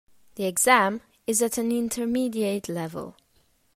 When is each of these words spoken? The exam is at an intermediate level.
The 0.33 0.45
exam 0.45 1.01
is 1.27 1.43
at 1.43 1.59
an 1.59 1.71
intermediate 1.71 2.67
level. 2.67 3.15